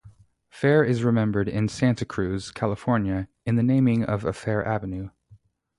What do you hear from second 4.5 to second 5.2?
Avenue.